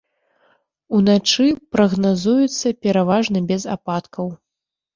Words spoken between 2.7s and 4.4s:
пераважна без ападкаў.